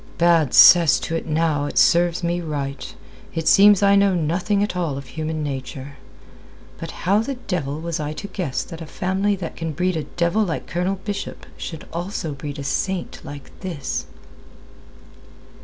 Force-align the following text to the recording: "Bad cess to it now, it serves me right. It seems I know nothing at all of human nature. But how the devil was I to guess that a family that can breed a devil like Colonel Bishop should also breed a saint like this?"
"Bad 0.17 0.55
cess 0.55 0.99
to 1.01 1.15
it 1.15 1.27
now, 1.27 1.65
it 1.67 1.77
serves 1.77 2.23
me 2.23 2.41
right. 2.41 2.95
It 3.35 3.47
seems 3.47 3.83
I 3.83 3.95
know 3.95 4.15
nothing 4.15 4.63
at 4.63 4.75
all 4.75 4.97
of 4.97 5.05
human 5.09 5.43
nature. 5.43 5.97
But 6.79 6.89
how 7.05 7.19
the 7.19 7.35
devil 7.35 7.79
was 7.79 7.99
I 7.99 8.13
to 8.13 8.27
guess 8.27 8.63
that 8.63 8.81
a 8.81 8.87
family 8.87 9.35
that 9.35 9.55
can 9.55 9.73
breed 9.73 9.95
a 9.95 10.05
devil 10.05 10.41
like 10.43 10.65
Colonel 10.65 10.99
Bishop 11.05 11.45
should 11.55 11.85
also 11.93 12.31
breed 12.31 12.57
a 12.57 12.63
saint 12.63 13.21
like 13.23 13.51
this?" 13.59 14.07